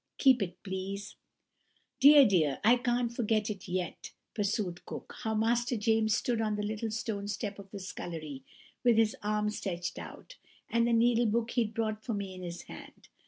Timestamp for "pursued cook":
4.33-5.13